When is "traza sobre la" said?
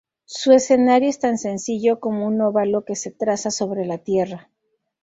3.11-3.99